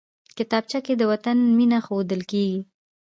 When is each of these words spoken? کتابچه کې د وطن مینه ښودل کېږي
کتابچه 0.37 0.79
کې 0.85 0.93
د 0.97 1.01
وطن 1.11 1.37
مینه 1.57 1.79
ښودل 1.85 2.21
کېږي 2.31 2.59